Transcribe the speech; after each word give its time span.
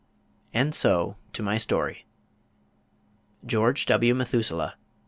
And 0.51 0.73
so 0.73 1.15
to 1.33 1.43
my 1.43 1.59
story. 1.59 2.07
GEORGE 3.45 3.85
W. 3.85 4.15
METHUSELAH. 4.15 4.73